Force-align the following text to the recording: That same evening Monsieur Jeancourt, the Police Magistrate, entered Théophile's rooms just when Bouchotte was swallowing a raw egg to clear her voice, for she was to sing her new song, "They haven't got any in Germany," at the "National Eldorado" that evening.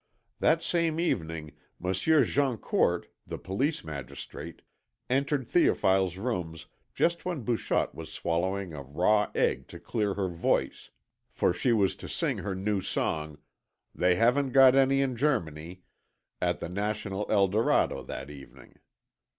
That 0.39 0.63
same 0.63 0.99
evening 0.99 1.51
Monsieur 1.77 2.23
Jeancourt, 2.25 3.05
the 3.27 3.37
Police 3.37 3.83
Magistrate, 3.83 4.63
entered 5.11 5.47
Théophile's 5.47 6.17
rooms 6.17 6.65
just 6.95 7.23
when 7.23 7.43
Bouchotte 7.45 7.93
was 7.93 8.11
swallowing 8.11 8.73
a 8.73 8.81
raw 8.81 9.29
egg 9.35 9.67
to 9.67 9.79
clear 9.79 10.15
her 10.15 10.27
voice, 10.27 10.89
for 11.29 11.53
she 11.53 11.71
was 11.71 11.95
to 11.97 12.09
sing 12.09 12.39
her 12.39 12.55
new 12.55 12.81
song, 12.81 13.37
"They 13.93 14.15
haven't 14.15 14.53
got 14.53 14.73
any 14.73 15.01
in 15.01 15.15
Germany," 15.15 15.83
at 16.41 16.59
the 16.59 16.67
"National 16.67 17.29
Eldorado" 17.31 18.01
that 18.01 18.31
evening. 18.31 18.79